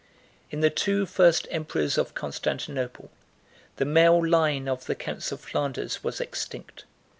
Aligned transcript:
In 0.49 0.61
the 0.61 0.71
two 0.71 1.05
first 1.05 1.47
emperors 1.51 1.95
of 1.95 2.15
Constantinople 2.15 3.11
the 3.75 3.85
male 3.85 4.27
line 4.27 4.67
of 4.67 4.87
the 4.87 4.95
counts 4.95 5.31
of 5.31 5.41
Flanders 5.41 6.03
was 6.03 6.19
extinct. 6.19 6.85